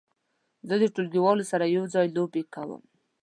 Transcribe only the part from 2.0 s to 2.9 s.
لوبې کوم.